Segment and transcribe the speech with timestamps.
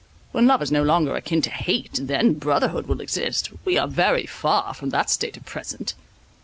[0.31, 4.25] When love is no longer akin to hate, then brotherhood will exist: we are very
[4.25, 5.93] far from that state at present."